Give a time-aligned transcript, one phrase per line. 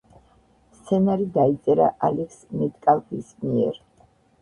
[0.77, 3.83] სცენარი დაიწერა ალექს მეტკალფის მიერ.